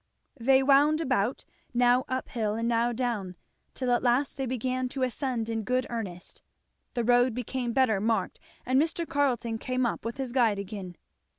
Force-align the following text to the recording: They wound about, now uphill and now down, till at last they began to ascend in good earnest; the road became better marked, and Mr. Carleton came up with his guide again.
They 0.39 0.63
wound 0.63 0.99
about, 0.99 1.45
now 1.75 2.05
uphill 2.09 2.55
and 2.55 2.67
now 2.67 2.91
down, 2.91 3.35
till 3.75 3.91
at 3.91 4.01
last 4.01 4.35
they 4.35 4.47
began 4.47 4.89
to 4.89 5.03
ascend 5.03 5.47
in 5.47 5.61
good 5.61 5.85
earnest; 5.91 6.41
the 6.95 7.03
road 7.03 7.35
became 7.35 7.71
better 7.71 7.99
marked, 8.01 8.39
and 8.65 8.81
Mr. 8.81 9.07
Carleton 9.07 9.59
came 9.59 9.85
up 9.85 10.03
with 10.03 10.17
his 10.17 10.31
guide 10.31 10.57
again. 10.57 10.95